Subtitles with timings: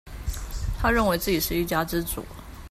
[0.79, 2.25] 他認為自己是一家之主